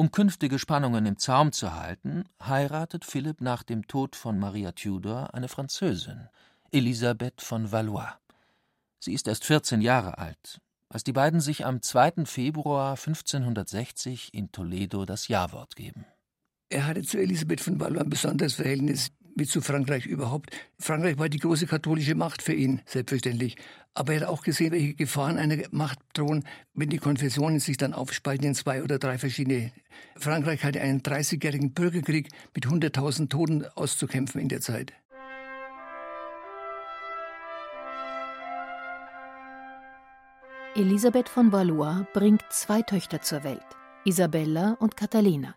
Um 0.00 0.10
künftige 0.10 0.58
Spannungen 0.58 1.04
im 1.04 1.18
Zaum 1.18 1.52
zu 1.52 1.74
halten, 1.74 2.24
heiratet 2.42 3.04
Philipp 3.04 3.42
nach 3.42 3.62
dem 3.62 3.86
Tod 3.86 4.16
von 4.16 4.38
Maria 4.38 4.72
Tudor 4.72 5.34
eine 5.34 5.46
Französin, 5.46 6.30
Elisabeth 6.72 7.42
von 7.42 7.70
Valois. 7.70 8.14
Sie 8.98 9.12
ist 9.12 9.28
erst 9.28 9.44
14 9.44 9.82
Jahre 9.82 10.16
alt, 10.16 10.62
als 10.88 11.04
die 11.04 11.12
beiden 11.12 11.42
sich 11.42 11.66
am 11.66 11.82
2. 11.82 12.24
Februar 12.24 12.92
1560 12.92 14.32
in 14.32 14.50
Toledo 14.50 15.04
das 15.04 15.28
Jawort 15.28 15.76
geben. 15.76 16.06
Er 16.70 16.86
hatte 16.86 17.02
zu 17.02 17.18
Elisabeth 17.18 17.60
von 17.60 17.78
Valois 17.78 18.00
ein 18.00 18.08
besonderes 18.08 18.54
Verhältnis 18.54 19.10
wie 19.34 19.46
zu 19.46 19.60
Frankreich 19.60 20.06
überhaupt. 20.06 20.50
Frankreich 20.78 21.18
war 21.18 21.28
die 21.28 21.38
große 21.38 21.66
katholische 21.66 22.14
Macht 22.14 22.42
für 22.42 22.52
ihn, 22.52 22.82
selbstverständlich. 22.86 23.56
Aber 23.94 24.14
er 24.14 24.20
hat 24.20 24.28
auch 24.28 24.42
gesehen, 24.42 24.72
welche 24.72 24.94
Gefahren 24.94 25.38
einer 25.38 25.56
Macht 25.70 25.98
drohen, 26.14 26.44
wenn 26.74 26.90
die 26.90 26.98
Konfessionen 26.98 27.58
sich 27.58 27.76
dann 27.76 27.92
aufspalten 27.92 28.46
in 28.46 28.54
zwei 28.54 28.82
oder 28.82 28.98
drei 28.98 29.18
verschiedene. 29.18 29.72
Frankreich 30.16 30.64
hatte 30.64 30.80
einen 30.80 31.00
30-jährigen 31.00 31.72
Bürgerkrieg 31.72 32.28
mit 32.54 32.66
100.000 32.66 33.28
Toten 33.28 33.64
auszukämpfen 33.74 34.40
in 34.40 34.48
der 34.48 34.60
Zeit. 34.60 34.92
Elisabeth 40.76 41.28
von 41.28 41.50
Valois 41.50 42.06
bringt 42.14 42.44
zwei 42.50 42.80
Töchter 42.82 43.20
zur 43.20 43.42
Welt, 43.42 43.60
Isabella 44.04 44.76
und 44.78 44.96
Catalina, 44.96 45.56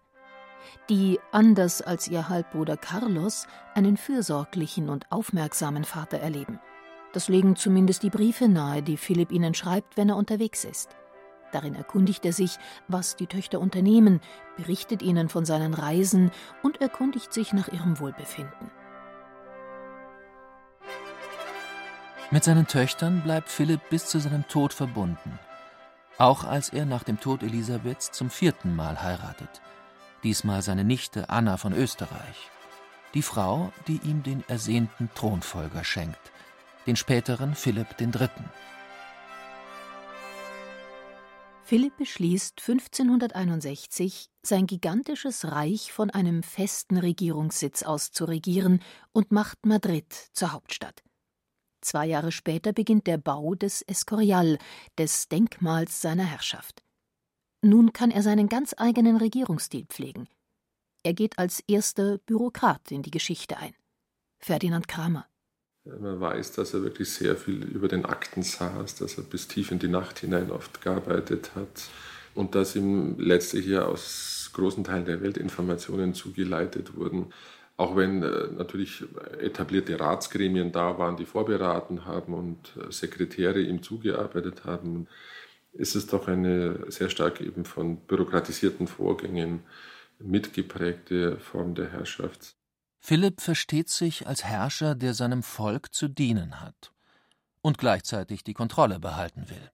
die, 0.89 1.19
anders 1.31 1.81
als 1.81 2.07
ihr 2.07 2.29
Halbbruder 2.29 2.77
Carlos, 2.77 3.47
einen 3.73 3.97
fürsorglichen 3.97 4.89
und 4.89 5.11
aufmerksamen 5.11 5.83
Vater 5.83 6.19
erleben. 6.19 6.59
Das 7.13 7.27
legen 7.27 7.55
zumindest 7.55 8.03
die 8.03 8.09
Briefe 8.09 8.47
nahe, 8.47 8.81
die 8.81 8.97
Philipp 8.97 9.31
ihnen 9.31 9.53
schreibt, 9.53 9.97
wenn 9.97 10.09
er 10.09 10.17
unterwegs 10.17 10.65
ist. 10.65 10.95
Darin 11.51 11.75
erkundigt 11.75 12.25
er 12.25 12.33
sich, 12.33 12.57
was 12.87 13.15
die 13.15 13.27
Töchter 13.27 13.59
unternehmen, 13.59 14.19
berichtet 14.57 15.03
ihnen 15.03 15.29
von 15.29 15.45
seinen 15.45 15.75
Reisen 15.75 16.31
und 16.63 16.81
erkundigt 16.81 17.31
sich 17.31 17.53
nach 17.53 17.67
ihrem 17.67 17.99
Wohlbefinden. 17.99 18.71
Mit 22.31 22.43
seinen 22.43 22.65
Töchtern 22.65 23.21
bleibt 23.21 23.49
Philipp 23.49 23.81
bis 23.91 24.07
zu 24.07 24.17
seinem 24.17 24.47
Tod 24.47 24.73
verbunden. 24.73 25.37
Auch 26.17 26.43
als 26.43 26.69
er 26.69 26.85
nach 26.87 27.03
dem 27.03 27.19
Tod 27.19 27.43
Elisabeths 27.43 28.11
zum 28.11 28.31
vierten 28.31 28.75
Mal 28.75 29.03
heiratet. 29.03 29.61
Diesmal 30.23 30.61
seine 30.61 30.85
Nichte 30.85 31.29
Anna 31.29 31.57
von 31.57 31.73
Österreich. 31.73 32.49
Die 33.13 33.21
Frau, 33.21 33.73
die 33.87 33.99
ihm 34.03 34.23
den 34.23 34.43
ersehnten 34.47 35.09
Thronfolger 35.13 35.83
schenkt, 35.83 36.31
den 36.87 36.95
späteren 36.95 37.55
Philipp 37.55 37.99
III. 37.99 38.29
Philipp 41.65 41.97
beschließt 41.97 42.59
1561, 42.59 44.29
sein 44.41 44.67
gigantisches 44.67 45.51
Reich 45.51 45.91
von 45.91 46.09
einem 46.09 46.43
festen 46.43 46.97
Regierungssitz 46.97 47.83
aus 47.83 48.11
zu 48.11 48.25
regieren 48.25 48.81
und 49.11 49.31
macht 49.31 49.65
Madrid 49.65 50.13
zur 50.33 50.51
Hauptstadt. 50.51 51.03
Zwei 51.81 52.05
Jahre 52.05 52.31
später 52.31 52.73
beginnt 52.73 53.07
der 53.07 53.17
Bau 53.17 53.55
des 53.55 53.81
Escorial, 53.81 54.57
des 54.97 55.27
Denkmals 55.27 56.01
seiner 56.01 56.25
Herrschaft. 56.25 56.82
Nun 57.65 57.93
kann 57.93 58.11
er 58.11 58.21
seinen 58.21 58.49
ganz 58.49 58.75
eigenen 58.77 59.15
Regierungsstil 59.15 59.85
pflegen. 59.85 60.27
Er 61.01 61.13
geht 61.13 61.39
als 61.39 61.63
erster 61.65 62.17
Bürokrat 62.17 62.91
in 62.91 63.03
die 63.03 63.11
Geschichte 63.11 63.55
ein. 63.55 63.73
Ferdinand 64.39 64.89
Kramer. 64.89 65.25
Man 65.85 66.19
weiß, 66.19 66.51
dass 66.51 66.73
er 66.73 66.83
wirklich 66.83 67.09
sehr 67.09 67.37
viel 67.37 67.63
über 67.63 67.87
den 67.87 68.03
Akten 68.03 68.43
saß, 68.43 68.95
dass 68.95 69.17
er 69.17 69.23
bis 69.23 69.47
tief 69.47 69.71
in 69.71 69.79
die 69.79 69.87
Nacht 69.87 70.19
hinein 70.19 70.51
oft 70.51 70.81
gearbeitet 70.81 71.51
hat 71.55 71.87
und 72.35 72.53
dass 72.53 72.75
ihm 72.75 73.17
letztlich 73.17 73.65
ja 73.65 73.85
aus 73.85 74.49
großen 74.51 74.83
Teilen 74.83 75.05
der 75.05 75.21
Welt 75.21 75.37
Informationen 75.37 76.13
zugeleitet 76.13 76.97
wurden. 76.97 77.27
Auch 77.77 77.95
wenn 77.95 78.23
äh, 78.23 78.47
natürlich 78.57 79.05
etablierte 79.39 79.97
Ratsgremien 79.97 80.73
da 80.73 80.97
waren, 80.97 81.15
die 81.15 81.25
vorberaten 81.25 82.05
haben 82.05 82.33
und 82.33 82.75
äh, 82.75 82.91
Sekretäre 82.91 83.61
ihm 83.61 83.81
zugearbeitet 83.81 84.65
haben, 84.65 85.07
ist 85.73 85.95
es 85.95 86.07
doch 86.07 86.27
eine 86.27 86.89
sehr 86.91 87.09
stark 87.09 87.41
eben 87.41 87.65
von 87.65 87.97
bürokratisierten 87.97 88.87
Vorgängen 88.87 89.63
mitgeprägte 90.19 91.39
Form 91.39 91.75
der 91.75 91.91
Herrschaft. 91.91 92.55
Philipp 92.99 93.41
versteht 93.41 93.89
sich 93.89 94.27
als 94.27 94.45
Herrscher, 94.45 94.95
der 94.95 95.13
seinem 95.13 95.43
Volk 95.43 95.93
zu 95.93 96.07
dienen 96.07 96.61
hat 96.61 96.93
und 97.61 97.77
gleichzeitig 97.77 98.43
die 98.43 98.53
Kontrolle 98.53 98.99
behalten 98.99 99.49
will. 99.49 99.71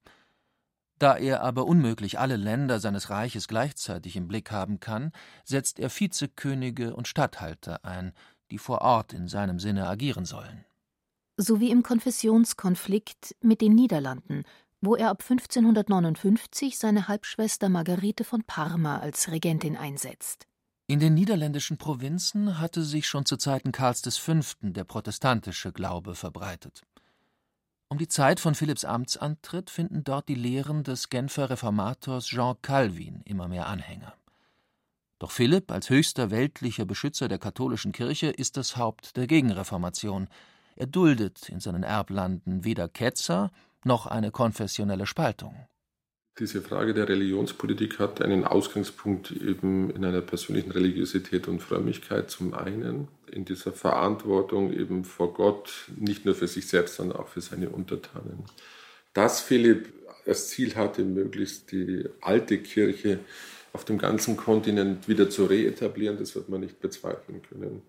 Da 0.97 1.15
er 1.15 1.41
aber 1.43 1.65
unmöglich 1.65 2.19
alle 2.19 2.35
Länder 2.35 2.79
seines 2.79 3.09
Reiches 3.09 3.47
gleichzeitig 3.47 4.15
im 4.15 4.27
Blick 4.27 4.51
haben 4.51 4.79
kann, 4.79 5.11
setzt 5.45 5.79
er 5.79 5.89
Vizekönige 5.89 6.95
und 6.95 7.07
Statthalter 7.07 7.85
ein, 7.85 8.13
die 8.51 8.57
vor 8.57 8.81
Ort 8.81 9.13
in 9.13 9.27
seinem 9.27 9.59
Sinne 9.59 9.87
agieren 9.87 10.25
sollen. 10.25 10.65
So 11.37 11.61
wie 11.61 11.71
im 11.71 11.83
Konfessionskonflikt 11.83 13.35
mit 13.41 13.61
den 13.61 13.75
Niederlanden, 13.75 14.43
wo 14.81 14.95
er 14.95 15.09
ab 15.09 15.21
1559 15.21 16.77
seine 16.77 17.07
Halbschwester 17.07 17.69
Margarete 17.69 18.23
von 18.23 18.43
Parma 18.43 18.99
als 18.99 19.31
Regentin 19.31 19.75
einsetzt. 19.75 20.47
In 20.87 20.99
den 20.99 21.13
niederländischen 21.13 21.77
Provinzen 21.77 22.59
hatte 22.59 22.83
sich 22.83 23.07
schon 23.07 23.25
zu 23.25 23.37
Zeiten 23.37 23.71
Karls 23.71 24.17
V. 24.17 24.39
der 24.61 24.85
protestantische 24.85 25.71
Glaube 25.71 26.15
verbreitet. 26.15 26.81
Um 27.89 27.97
die 27.97 28.07
Zeit 28.07 28.39
von 28.39 28.55
Philipps 28.55 28.85
Amtsantritt 28.85 29.69
finden 29.69 30.03
dort 30.03 30.29
die 30.29 30.35
Lehren 30.35 30.83
des 30.83 31.09
Genfer 31.09 31.49
Reformators 31.49 32.25
Jean 32.25 32.55
Calvin 32.61 33.21
immer 33.25 33.47
mehr 33.47 33.67
Anhänger. 33.67 34.13
Doch 35.19 35.31
Philipp 35.31 35.71
als 35.71 35.89
höchster 35.89 36.31
weltlicher 36.31 36.85
Beschützer 36.85 37.27
der 37.27 37.39
katholischen 37.39 37.91
Kirche 37.91 38.27
ist 38.27 38.57
das 38.57 38.77
Haupt 38.77 39.17
der 39.17 39.27
Gegenreformation. 39.27 40.29
Er 40.75 40.87
duldet 40.87 41.49
in 41.49 41.59
seinen 41.59 41.83
Erblanden 41.83 42.63
weder 42.63 42.87
Ketzer 42.87 43.51
noch 43.85 44.05
eine 44.05 44.31
konfessionelle 44.31 45.05
Spaltung. 45.05 45.55
Diese 46.39 46.61
Frage 46.61 46.93
der 46.93 47.09
Religionspolitik 47.09 47.99
hat 47.99 48.21
einen 48.21 48.45
Ausgangspunkt 48.45 49.31
eben 49.31 49.89
in 49.89 50.05
einer 50.05 50.21
persönlichen 50.21 50.71
Religiosität 50.71 51.49
und 51.49 51.59
Frömmigkeit 51.59 52.29
zum 52.29 52.53
einen, 52.53 53.09
in 53.29 53.43
dieser 53.43 53.73
Verantwortung 53.73 54.71
eben 54.71 55.03
vor 55.03 55.33
Gott, 55.33 55.89
nicht 55.97 56.23
nur 56.23 56.35
für 56.35 56.47
sich 56.47 56.67
selbst, 56.67 56.95
sondern 56.95 57.19
auch 57.19 57.27
für 57.27 57.41
seine 57.41 57.69
Untertanen. 57.69 58.45
Dass 59.13 59.41
Philipp 59.41 59.91
das 60.25 60.47
Ziel 60.47 60.75
hatte, 60.75 61.03
möglichst 61.03 61.73
die 61.73 62.05
alte 62.21 62.59
Kirche 62.59 63.19
auf 63.73 63.83
dem 63.83 63.97
ganzen 63.97 64.37
Kontinent 64.37 65.09
wieder 65.09 65.29
zu 65.29 65.45
reetablieren, 65.45 66.17
das 66.17 66.35
wird 66.35 66.47
man 66.47 66.61
nicht 66.61 66.79
bezweifeln 66.79 67.41
können. 67.41 67.81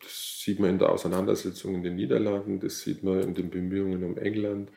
Das 0.00 0.40
sieht 0.40 0.58
man 0.58 0.70
in 0.70 0.78
der 0.78 0.90
Auseinandersetzung 0.90 1.74
in 1.74 1.82
den 1.82 1.96
Niederlanden, 1.96 2.58
das 2.58 2.80
sieht 2.80 3.04
man 3.04 3.20
in 3.20 3.34
den 3.34 3.50
Bemühungen 3.50 4.02
um 4.02 4.16
England. 4.16 4.70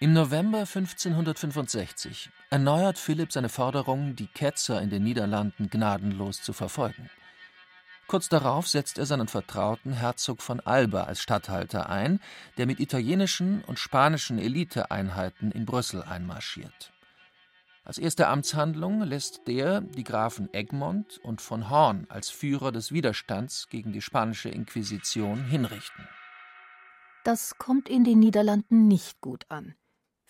Im 0.00 0.12
November 0.12 0.60
1565 0.60 2.30
erneuert 2.50 2.98
Philipp 2.98 3.32
seine 3.32 3.48
Forderung, 3.48 4.14
die 4.14 4.28
Ketzer 4.28 4.80
in 4.80 4.90
den 4.90 5.02
Niederlanden 5.02 5.70
gnadenlos 5.70 6.40
zu 6.40 6.52
verfolgen. 6.52 7.10
Kurz 8.06 8.28
darauf 8.28 8.68
setzt 8.68 8.98
er 8.98 9.06
seinen 9.06 9.26
Vertrauten 9.26 9.92
Herzog 9.92 10.40
von 10.40 10.60
Alba 10.60 11.02
als 11.02 11.20
Statthalter 11.20 11.88
ein, 11.88 12.20
der 12.58 12.66
mit 12.66 12.78
italienischen 12.78 13.64
und 13.64 13.80
spanischen 13.80 14.38
Eliteeinheiten 14.38 15.50
in 15.50 15.66
Brüssel 15.66 16.04
einmarschiert. 16.04 16.92
Als 17.82 17.98
erste 17.98 18.28
Amtshandlung 18.28 19.02
lässt 19.02 19.48
der 19.48 19.80
die 19.80 20.04
Grafen 20.04 20.48
Egmont 20.54 21.18
und 21.24 21.42
von 21.42 21.70
Horn 21.70 22.06
als 22.08 22.30
Führer 22.30 22.70
des 22.70 22.92
Widerstands 22.92 23.66
gegen 23.68 23.92
die 23.92 24.02
spanische 24.02 24.48
Inquisition 24.48 25.42
hinrichten. 25.42 26.06
Das 27.24 27.58
kommt 27.58 27.88
in 27.88 28.04
den 28.04 28.20
Niederlanden 28.20 28.86
nicht 28.86 29.20
gut 29.20 29.44
an. 29.48 29.74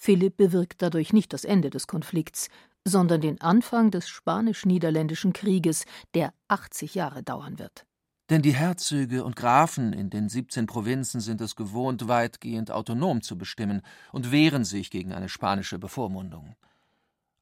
Philipp 0.00 0.36
bewirkt 0.36 0.80
dadurch 0.80 1.12
nicht 1.12 1.32
das 1.32 1.44
Ende 1.44 1.70
des 1.70 1.88
Konflikts, 1.88 2.48
sondern 2.84 3.20
den 3.20 3.40
Anfang 3.40 3.90
des 3.90 4.08
Spanisch-Niederländischen 4.08 5.32
Krieges, 5.32 5.84
der 6.14 6.32
80 6.46 6.94
Jahre 6.94 7.24
dauern 7.24 7.58
wird. 7.58 7.84
Denn 8.30 8.40
die 8.40 8.54
Herzöge 8.54 9.24
und 9.24 9.34
Grafen 9.34 9.92
in 9.92 10.08
den 10.08 10.28
17 10.28 10.66
Provinzen 10.66 11.20
sind 11.20 11.40
es 11.40 11.56
gewohnt, 11.56 12.06
weitgehend 12.06 12.70
autonom 12.70 13.22
zu 13.22 13.36
bestimmen 13.36 13.82
und 14.12 14.30
wehren 14.30 14.64
sich 14.64 14.90
gegen 14.90 15.12
eine 15.12 15.28
spanische 15.28 15.80
Bevormundung. 15.80 16.54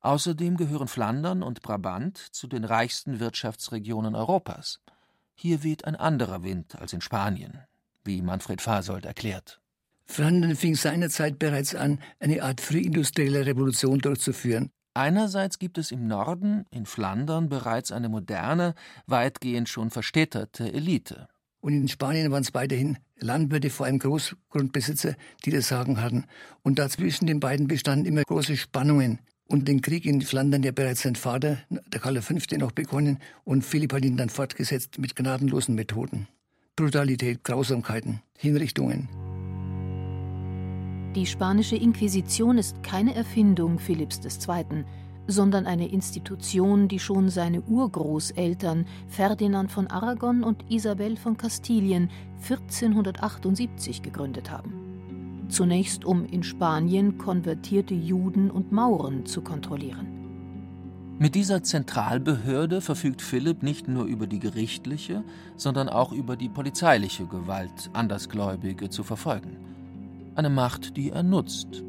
Außerdem 0.01 0.57
gehören 0.57 0.89
Flandern 0.89 1.43
und 1.43 1.61
Brabant 1.61 2.17
zu 2.17 2.47
den 2.47 2.65
reichsten 2.65 3.21
Wirtschaftsregionen 3.21 4.15
Europas. 4.15 4.81
Hier 5.35 5.63
weht 5.63 5.85
ein 5.85 5.97
anderer 5.97 6.43
Wind 6.43 6.77
als 6.77 6.95
in 6.95 7.03
Spanien, 7.03 7.61
wie 8.03 8.23
Manfred 8.23 8.63
Fasold 8.63 9.05
erklärt. 9.05 9.61
Flandern 10.07 10.57
fing 10.57 10.75
seinerzeit 10.75 11.39
bereits 11.39 11.75
an, 11.75 11.99
eine 12.21 12.43
Art 12.43 12.61
frühindustrielle 12.61 13.45
Revolution 13.45 13.99
durchzuführen. 13.99 14.71
Einerseits 14.95 15.59
gibt 15.59 15.77
es 15.77 15.91
im 15.91 16.07
Norden, 16.07 16.65
in 16.71 16.87
Flandern, 16.87 17.51
bereits 17.51 17.93
eine 17.93 18.09
moderne, 18.09 18.75
weitgehend 19.07 19.69
schon 19.69 19.91
verstädterte 19.91 20.73
Elite. 20.73 21.29
Und 21.61 21.75
in 21.75 21.89
Spanien 21.89 22.31
waren 22.31 22.43
es 22.43 22.55
weiterhin 22.55 22.97
Landwirte, 23.19 23.71
vor 23.71 23.87
allem 23.87 23.99
Großgrundbesitzer, 23.99 25.17
die 25.45 25.51
das 25.51 25.69
Sagen 25.69 26.01
hatten. 26.01 26.25
Und 26.63 26.79
dazwischen 26.79 27.27
den 27.27 27.41
beiden 27.41 27.67
bestanden 27.67 28.07
immer 28.07 28.23
große 28.23 28.57
Spannungen. 28.57 29.19
Und 29.49 29.69
den 29.69 29.83
Krieg 29.83 30.07
in 30.07 30.23
Flandern 30.23 30.63
ja 30.63 30.73
bereits 30.73 31.03
sein 31.03 31.17
Vater, 31.17 31.59
der 31.69 32.01
Karl 32.01 32.21
V., 32.23 32.35
noch 32.57 32.73
begonnen 32.73 33.19
und 33.45 33.65
Philipp 33.65 33.93
hat 33.93 34.05
ihn 34.05 34.17
dann 34.17 34.29
fortgesetzt 34.29 34.99
mit 34.99 35.15
gnadenlosen 35.15 35.75
Methoden. 35.75 36.27
Brutalität, 36.75 37.45
Grausamkeiten, 37.45 38.23
Hinrichtungen. 38.37 39.09
Die 41.17 41.25
spanische 41.25 41.77
Inquisition 41.77 42.59
ist 42.59 42.83
keine 42.83 43.15
Erfindung 43.15 43.79
Philipps 43.79 44.21
II., 44.23 44.85
sondern 45.27 45.65
eine 45.65 45.89
Institution, 45.89 46.89
die 46.89 46.99
schon 46.99 47.31
seine 47.31 47.63
Urgroßeltern 47.63 48.85
Ferdinand 49.09 49.73
von 49.73 49.87
Aragon 49.87 50.45
und 50.45 50.71
Isabel 50.71 51.17
von 51.17 51.39
Kastilien 51.39 52.11
1478 52.43 54.03
gegründet 54.03 54.51
haben. 54.51 55.47
Zunächst 55.49 56.05
um 56.05 56.27
in 56.27 56.43
Spanien 56.43 57.17
konvertierte 57.17 57.95
Juden 57.95 58.51
und 58.51 58.71
Mauren 58.71 59.25
zu 59.25 59.41
kontrollieren. 59.41 60.09
Mit 61.19 61.35
dieser 61.35 61.63
Zentralbehörde 61.63 62.83
verfügt 62.83 63.23
Philipp 63.23 63.63
nicht 63.63 63.89
nur 63.89 64.05
über 64.05 64.27
die 64.27 64.39
gerichtliche, 64.39 65.25
sondern 65.57 65.89
auch 65.89 66.13
über 66.13 66.37
die 66.37 66.51
polizeiliche 66.51 67.25
Gewalt, 67.25 67.89
Andersgläubige 67.95 68.91
zu 68.91 69.03
verfolgen 69.03 69.66
eine 70.37 70.51
Macht, 70.51 70.97
die 70.97 71.11
er 71.11 71.23
nutzt. 71.23 71.83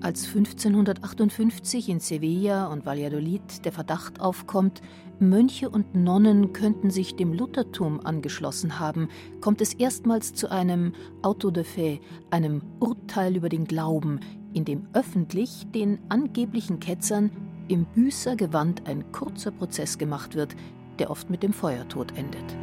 Als 0.00 0.26
1558 0.26 1.88
in 1.88 2.00
Sevilla 2.00 2.66
und 2.66 2.84
Valladolid 2.84 3.64
der 3.64 3.72
Verdacht 3.72 4.20
aufkommt, 4.20 4.82
Mönche 5.18 5.70
und 5.70 5.94
Nonnen 5.94 6.52
könnten 6.52 6.90
sich 6.90 7.16
dem 7.16 7.32
Luthertum 7.32 8.04
angeschlossen 8.04 8.78
haben, 8.78 9.08
kommt 9.40 9.62
es 9.62 9.72
erstmals 9.72 10.34
zu 10.34 10.50
einem 10.50 10.92
Auto 11.22 11.50
de 11.50 11.64
fe, 11.64 11.98
einem 12.30 12.62
Urteil 12.78 13.36
über 13.36 13.48
den 13.48 13.64
Glauben, 13.64 14.20
in 14.52 14.66
dem 14.66 14.86
öffentlich 14.92 15.66
den 15.74 15.98
angeblichen 16.10 16.78
Ketzern 16.78 17.30
im 17.68 17.86
Büßergewand 17.86 18.86
ein 18.86 19.10
kurzer 19.12 19.50
Prozess 19.50 19.96
gemacht 19.96 20.34
wird, 20.34 20.54
der 20.98 21.10
oft 21.10 21.30
mit 21.30 21.42
dem 21.42 21.52
Feuertod 21.52 22.16
endet. 22.16 22.56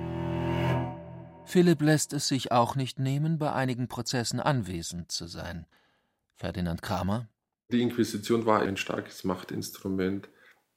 Philipp 1.46 1.82
lässt 1.82 2.14
es 2.14 2.28
sich 2.28 2.52
auch 2.52 2.76
nicht 2.76 3.00
nehmen, 3.00 3.38
bei 3.38 3.52
einigen 3.52 3.88
Prozessen 3.88 4.39
anwesend 4.39 5.12
zu 5.12 5.28
sein. 5.28 5.65
Ferdinand 6.36 6.82
Kramer. 6.82 7.28
Die 7.72 7.82
Inquisition 7.82 8.46
war 8.46 8.62
ein 8.62 8.78
starkes 8.78 9.24
Machtinstrument, 9.24 10.30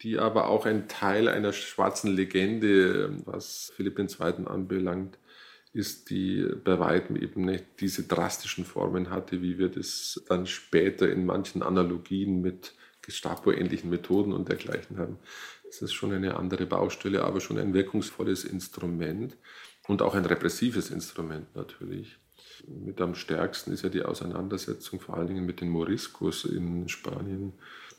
die 0.02 0.18
aber 0.18 0.48
auch 0.48 0.66
ein 0.66 0.88
Teil 0.88 1.28
einer 1.28 1.52
schwarzen 1.52 2.14
Legende, 2.14 3.16
was 3.24 3.72
Philipp 3.76 3.98
II. 3.98 4.46
anbelangt, 4.46 5.18
ist, 5.72 6.10
die 6.10 6.46
bei 6.64 6.78
weitem 6.78 7.16
eben 7.16 7.44
nicht 7.44 7.64
diese 7.80 8.04
drastischen 8.04 8.64
Formen 8.64 9.10
hatte, 9.10 9.42
wie 9.42 9.58
wir 9.58 9.68
das 9.68 10.22
dann 10.28 10.46
später 10.46 11.10
in 11.10 11.26
manchen 11.26 11.62
Analogien 11.62 12.40
mit 12.40 12.74
Gestapo-ähnlichen 13.02 13.90
Methoden 13.90 14.32
und 14.32 14.48
dergleichen 14.48 14.98
haben. 14.98 15.18
Das 15.64 15.82
ist 15.82 15.92
schon 15.92 16.12
eine 16.12 16.36
andere 16.36 16.66
Baustelle, 16.66 17.24
aber 17.24 17.40
schon 17.40 17.58
ein 17.58 17.74
wirkungsvolles 17.74 18.44
Instrument 18.44 19.36
und 19.88 20.02
auch 20.02 20.14
ein 20.14 20.24
repressives 20.24 20.90
Instrument 20.90 21.54
natürlich. 21.54 22.18
Mit 22.66 23.00
am 23.00 23.14
stärksten 23.14 23.72
ist 23.72 23.82
ja 23.82 23.88
die 23.88 24.02
Auseinandersetzung 24.02 25.00
vor 25.00 25.16
allen 25.16 25.28
Dingen 25.28 25.46
mit 25.46 25.60
den 25.60 25.68
Moriscos 25.68 26.44
in 26.44 26.88
Spanien, 26.88 27.52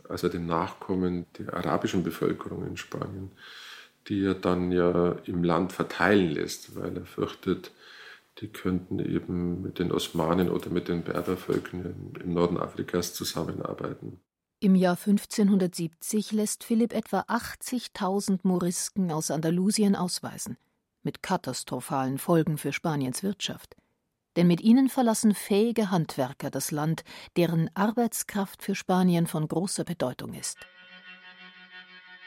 also 0.10 0.30
den 0.30 0.46
Nachkommen 0.46 1.26
der 1.38 1.54
arabischen 1.54 2.04
Bevölkerung 2.04 2.66
in 2.68 2.78
Spanien, 2.78 3.32
die 4.08 4.24
er 4.24 4.34
dann 4.34 4.72
ja 4.72 5.14
im 5.26 5.44
Land 5.44 5.74
verteilen 5.74 6.32
lässt, 6.32 6.76
weil 6.76 6.98
er 6.98 7.06
fürchtet, 7.06 7.72
die 8.40 8.48
könnten 8.48 9.00
eben 9.00 9.62
mit 9.62 9.80
den 9.80 9.92
Osmanen 9.92 10.50
oder 10.50 10.70
mit 10.70 10.88
den 10.88 11.04
Berbervölkern 11.04 12.14
im 12.24 12.34
Norden 12.34 12.58
Afrikas 12.58 13.14
zusammenarbeiten. 13.14 14.20
Im 14.60 14.76
Jahr 14.76 14.98
1570 14.98 16.32
lässt 16.32 16.64
Philipp 16.64 16.94
etwa 16.94 17.22
80.000 17.22 18.40
Morisken 18.44 19.12
aus 19.12 19.30
Andalusien 19.30 19.96
ausweisen 19.96 20.58
mit 21.08 21.24
katastrophalen 21.24 22.18
Folgen 22.18 22.58
für 22.58 22.74
Spaniens 22.74 23.24
Wirtschaft. 23.24 23.78
Denn 24.36 24.46
mit 24.46 24.60
ihnen 24.60 24.90
verlassen 24.90 25.34
fähige 25.34 25.90
Handwerker 25.90 26.50
das 26.50 26.70
Land, 26.70 27.06
deren 27.38 27.70
Arbeitskraft 27.76 28.62
für 28.62 28.76
Spanien 28.76 29.26
von 29.26 29.48
großer 29.48 29.86
Bedeutung 29.86 30.34
ist. 30.34 30.58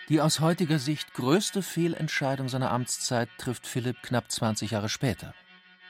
Die 0.08 0.22
aus 0.22 0.40
heutiger 0.40 0.78
Sicht 0.78 1.12
größte 1.12 1.60
Fehlentscheidung 1.60 2.48
seiner 2.48 2.70
Amtszeit 2.70 3.28
trifft 3.36 3.66
Philipp 3.66 4.02
knapp 4.02 4.30
20 4.32 4.70
Jahre 4.70 4.88
später, 4.88 5.34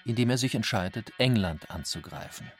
indem 0.05 0.29
er 0.31 0.37
sich 0.37 0.57
entscheidet, 0.57 1.12
England 1.18 1.70
anzugreifen. 1.70 2.50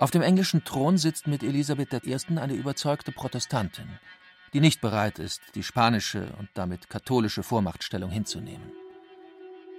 Auf 0.00 0.10
dem 0.10 0.22
englischen 0.22 0.64
Thron 0.64 0.98
sitzt 0.98 1.28
mit 1.28 1.44
Elisabeth 1.44 1.92
I. 2.04 2.16
eine 2.38 2.54
überzeugte 2.54 3.12
Protestantin, 3.12 4.00
die 4.52 4.60
nicht 4.60 4.80
bereit 4.80 5.20
ist, 5.20 5.42
die 5.54 5.62
spanische 5.62 6.26
und 6.40 6.48
damit 6.54 6.90
katholische 6.90 7.44
Vormachtstellung 7.44 8.10
hinzunehmen. 8.10 8.81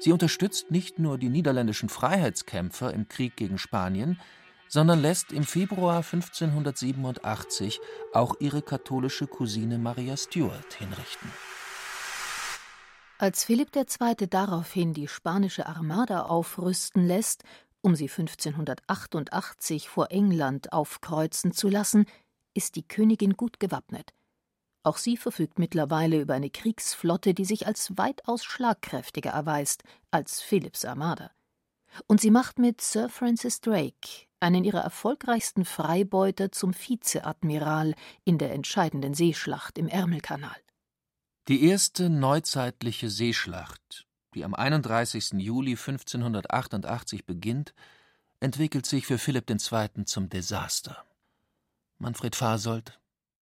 Sie 0.03 0.11
unterstützt 0.11 0.69
nicht 0.69 0.99
nur 0.99 1.17
die 1.17 1.29
niederländischen 1.29 1.87
Freiheitskämpfer 1.87 2.93
im 2.93 3.07
Krieg 3.07 3.37
gegen 3.37 3.57
Spanien, 3.57 4.19
sondern 4.67 4.99
lässt 4.99 5.31
im 5.31 5.45
Februar 5.45 5.99
1587 5.99 7.79
auch 8.11 8.35
ihre 8.41 8.61
katholische 8.61 9.27
Cousine 9.27 9.77
Maria 9.77 10.17
Stuart 10.17 10.73
hinrichten. 10.73 11.31
Als 13.17 13.45
Philipp 13.45 13.73
II. 13.73 14.27
daraufhin 14.29 14.93
die 14.93 15.07
spanische 15.07 15.67
Armada 15.67 16.23
aufrüsten 16.23 17.07
lässt, 17.07 17.45
um 17.79 17.95
sie 17.95 18.09
1588 18.09 19.87
vor 19.87 20.11
England 20.11 20.73
aufkreuzen 20.73 21.53
zu 21.53 21.69
lassen, 21.69 22.07
ist 22.53 22.75
die 22.75 22.85
Königin 22.85 23.37
gut 23.37 23.57
gewappnet. 23.57 24.11
Auch 24.83 24.97
sie 24.97 25.15
verfügt 25.15 25.59
mittlerweile 25.59 26.19
über 26.19 26.33
eine 26.33 26.49
Kriegsflotte, 26.49 27.33
die 27.33 27.45
sich 27.45 27.65
als 27.67 27.97
weitaus 27.97 28.43
schlagkräftiger 28.43 29.31
erweist 29.31 29.83
als 30.11 30.41
Philipps 30.41 30.83
Armada. 30.83 31.31
Und 32.07 32.19
sie 32.19 32.31
macht 32.31 32.59
mit 32.59 32.81
Sir 32.81 33.07
Francis 33.07 33.61
Drake 33.61 34.27
einen 34.41 34.65
ihrer 34.65 34.81
erfolgreichsten 34.81 35.63
Freibeuter 35.63 36.51
zum 36.51 36.73
Vizeadmiral 36.73 37.95
in 38.25 38.37
der 38.37 38.51
entscheidenden 38.51 39.13
Seeschlacht 39.13 39.77
im 39.77 39.87
Ärmelkanal. 39.87 40.55
Die 41.47 41.65
erste 41.65 42.09
neuzeitliche 42.09 43.09
Seeschlacht, 43.09 44.05
die 44.33 44.43
am 44.43 44.53
31. 44.53 45.33
Juli 45.33 45.71
1588 45.71 47.25
beginnt, 47.25 47.73
entwickelt 48.41 48.85
sich 48.85 49.05
für 49.05 49.17
Philipp 49.17 49.49
II. 49.49 50.03
zum 50.05 50.29
Desaster. 50.29 51.05
Manfred 51.99 52.35
Fasold 52.35 52.99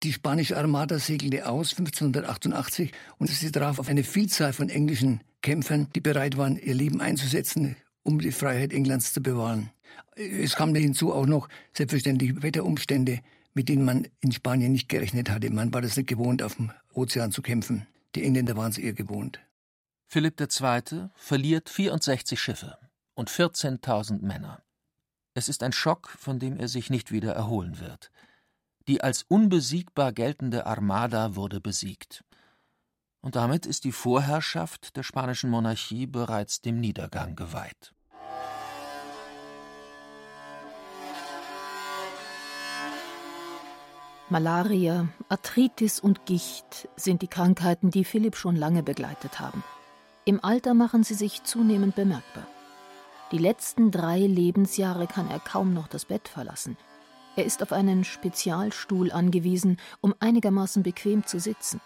die 0.04 0.14
spanische 0.14 0.58
Armada 0.58 0.98
segelte 1.00 1.48
aus 1.48 1.72
1588 1.78 2.92
und 3.20 3.28
sie 3.30 3.52
traf 3.52 3.80
auf 3.80 3.88
eine 3.88 4.04
Vielzahl 4.04 4.54
von 4.54 4.70
englischen 4.70 5.22
Kämpfern, 5.42 5.88
die 5.96 6.02
bereit 6.02 6.38
waren, 6.38 6.58
ihr 6.58 6.74
Leben 6.74 7.02
einzusetzen, 7.02 7.76
um 8.04 8.20
die 8.20 8.32
Freiheit 8.32 8.74
Englands 8.74 9.14
zu 9.14 9.22
bewahren. 9.22 9.72
Es 10.16 10.56
kam 10.56 10.74
hinzu 10.76 11.14
auch 11.14 11.26
noch 11.26 11.50
selbstverständlich 11.74 12.42
Wetterumstände, 12.42 13.20
mit 13.54 13.70
denen 13.70 13.86
man 13.86 14.08
in 14.22 14.32
Spanien 14.32 14.72
nicht 14.72 14.90
gerechnet 14.90 15.30
hatte. 15.30 15.50
Man 15.50 15.74
war 15.74 15.82
das 15.82 15.98
nicht 15.98 16.08
gewohnt, 16.08 16.42
auf 16.42 16.56
dem 16.56 16.72
Ozean 16.94 17.32
zu 17.32 17.42
kämpfen. 17.42 17.88
Die 18.16 18.24
Engländer 18.24 18.56
waren 18.56 18.72
es 18.72 18.78
eher 18.78 18.94
gewohnt. 18.94 19.40
Philipp 20.08 20.40
II. 20.40 21.10
verliert 21.16 21.70
64 21.70 22.40
Schiffe 22.40 22.78
und 23.14 23.30
14.000 23.30 24.22
Männer. 24.22 24.62
Es 25.34 25.48
ist 25.48 25.64
ein 25.64 25.72
Schock, 25.72 26.10
von 26.10 26.40
dem 26.40 26.58
er 26.58 26.68
sich 26.68 26.90
nicht 26.90 27.12
wieder 27.12 27.34
erholen 27.34 27.80
wird. 27.80 28.12
Die 28.88 29.02
als 29.02 29.24
unbesiegbar 29.24 30.12
geltende 30.12 30.66
Armada 30.66 31.36
wurde 31.36 31.62
besiegt. 31.62 32.24
Und 33.22 33.36
damit 33.36 33.66
ist 33.66 33.84
die 33.84 33.92
Vorherrschaft 33.92 34.96
der 34.98 35.04
spanischen 35.04 35.50
Monarchie 35.50 36.08
bereits 36.08 36.62
dem 36.62 36.80
Niedergang 36.80 37.36
geweiht. 37.36 37.94
Malaria, 44.30 45.10
Arthritis 45.28 46.00
und 46.00 46.26
Gicht 46.26 46.88
sind 46.96 47.22
die 47.22 47.28
Krankheiten, 47.28 47.92
die 47.92 48.06
Philipp 48.06 48.38
schon 48.38 48.56
lange 48.56 48.82
begleitet 48.82 49.42
haben. 49.42 49.62
Im 50.24 50.42
Alter 50.42 50.74
machen 50.74 51.04
sie 51.04 51.16
sich 51.16 51.44
zunehmend 51.44 51.96
bemerkbar. 51.96 52.48
Die 53.34 53.38
letzten 53.38 53.92
drei 53.92 54.20
Lebensjahre 54.20 55.08
kann 55.08 55.30
er 55.30 55.40
kaum 55.40 55.74
noch 55.74 55.88
das 55.88 56.06
Bett 56.06 56.30
verlassen. 56.30 56.78
Er 57.36 57.46
ist 57.46 57.64
auf 57.64 57.72
einen 57.72 58.04
Spezialstuhl 58.04 59.12
angewiesen, 59.12 59.78
um 60.02 60.14
einigermaßen 60.20 60.84
bequem 60.84 61.26
zu 61.26 61.40
sitzen. 61.40 61.80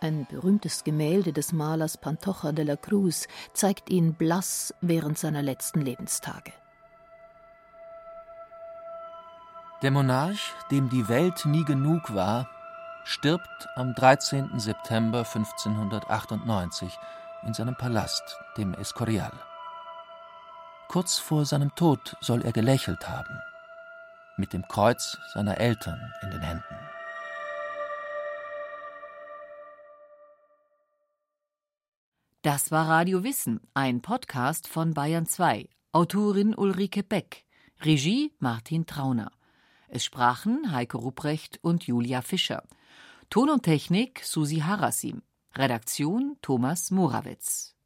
Ein 0.00 0.26
berühmtes 0.30 0.84
Gemälde 0.84 1.32
des 1.32 1.52
Malers 1.52 1.96
Pantoja 1.96 2.52
de 2.52 2.64
la 2.64 2.76
Cruz 2.76 3.26
zeigt 3.52 3.90
ihn 3.90 4.14
blass 4.14 4.72
während 4.80 5.18
seiner 5.18 5.42
letzten 5.42 5.80
Lebenstage. 5.80 6.52
Der 9.82 9.90
Monarch, 9.90 10.54
dem 10.70 10.88
die 10.88 11.08
Welt 11.08 11.46
nie 11.46 11.64
genug 11.64 12.14
war, 12.14 12.48
stirbt 13.04 13.68
am 13.74 13.94
13. 13.94 14.58
September 14.58 15.18
1598 15.18 16.96
in 17.46 17.54
seinem 17.54 17.76
Palast, 17.76 18.38
dem 18.56 18.74
Escorial. 18.74 19.32
Kurz 20.88 21.18
vor 21.18 21.44
seinem 21.44 21.74
Tod 21.74 22.16
soll 22.20 22.42
er 22.42 22.52
gelächelt 22.52 23.08
haben, 23.08 23.40
mit 24.38 24.52
dem 24.52 24.66
Kreuz 24.68 25.18
seiner 25.34 25.58
Eltern 25.58 26.00
in 26.22 26.30
den 26.30 26.40
Händen. 26.40 26.74
Das 32.42 32.70
war 32.70 32.88
Radio 32.88 33.24
Wissen, 33.24 33.60
ein 33.74 34.00
Podcast 34.00 34.68
von 34.68 34.94
Bayern 34.94 35.26
2. 35.26 35.68
Autorin 35.92 36.54
Ulrike 36.54 37.02
Beck. 37.02 37.44
Regie 37.80 38.32
Martin 38.38 38.86
Trauner. 38.86 39.32
Es 39.88 40.04
sprachen 40.04 40.72
Heike 40.72 40.98
Rupprecht 40.98 41.58
und 41.62 41.86
Julia 41.86 42.22
Fischer. 42.22 42.62
Ton 43.30 43.50
und 43.50 43.62
Technik 43.64 44.22
Susi 44.24 44.58
Harasim. 44.60 45.22
Redaktion 45.56 46.36
Thomas 46.40 46.90
Morawitz. 46.90 47.77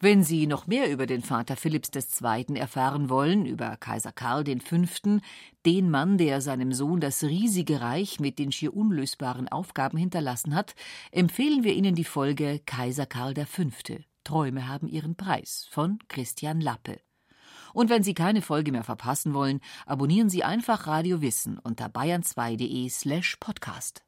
Wenn 0.00 0.24
Sie 0.24 0.46
noch 0.46 0.66
mehr 0.66 0.90
über 0.90 1.06
den 1.06 1.22
Vater 1.22 1.56
Philipps 1.56 1.90
II. 1.94 2.56
erfahren 2.56 3.08
wollen, 3.08 3.46
über 3.46 3.76
Kaiser 3.76 4.12
Karl 4.12 4.44
V., 4.44 5.20
den 5.66 5.90
Mann, 5.90 6.18
der 6.18 6.40
seinem 6.40 6.72
Sohn 6.72 7.00
das 7.00 7.22
riesige 7.22 7.80
Reich 7.80 8.20
mit 8.20 8.38
den 8.38 8.52
schier 8.52 8.74
unlösbaren 8.74 9.48
Aufgaben 9.48 9.98
hinterlassen 9.98 10.54
hat, 10.54 10.74
empfehlen 11.12 11.64
wir 11.64 11.74
Ihnen 11.74 11.94
die 11.94 12.04
Folge 12.04 12.60
Kaiser 12.64 13.06
Karl 13.06 13.34
V. 13.34 13.64
Träume 14.24 14.68
haben 14.68 14.88
ihren 14.88 15.16
Preis 15.16 15.66
von 15.70 15.98
Christian 16.08 16.60
Lappe. 16.60 17.00
Und 17.72 17.90
wenn 17.90 18.02
Sie 18.02 18.14
keine 18.14 18.42
Folge 18.42 18.72
mehr 18.72 18.84
verpassen 18.84 19.34
wollen, 19.34 19.60
abonnieren 19.86 20.28
Sie 20.28 20.44
einfach 20.44 20.86
Radio 20.86 21.20
Wissen 21.20 21.58
unter 21.58 21.86
bayern2.de 21.86 22.88
slash 22.88 23.36
podcast. 23.36 24.02